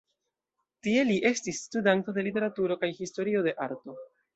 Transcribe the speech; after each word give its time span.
Tie 0.87 1.03
li 1.11 1.19
estis 1.31 1.61
studanto 1.67 2.19
de 2.19 2.27
literaturo 2.31 2.83
kaj 2.87 2.95
historio 3.05 3.49
de 3.51 3.59
arto. 3.69 4.01